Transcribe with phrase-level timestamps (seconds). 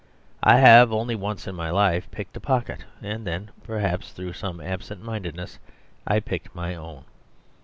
[0.41, 4.59] I have only once in my life picked a pocket, and then (perhaps through some
[4.59, 5.59] absent mindedness)
[6.07, 7.03] I picked my own.